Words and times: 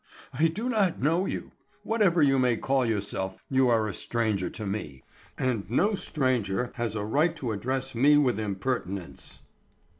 "I 0.33 0.47
do 0.47 0.67
not 0.67 0.99
know 0.99 1.27
you. 1.27 1.51
Whatever 1.83 2.23
you 2.23 2.39
may 2.39 2.57
call 2.57 2.87
yourself, 2.87 3.43
you 3.51 3.69
are 3.69 3.87
a 3.87 3.93
stranger 3.93 4.49
to 4.49 4.65
me, 4.65 5.03
and 5.37 5.69
no 5.69 5.93
stranger 5.93 6.71
has 6.73 6.95
a 6.95 7.05
right 7.05 7.35
to 7.35 7.51
address 7.51 7.93
me 7.93 8.17
with 8.17 8.39
impertinence. 8.39 9.41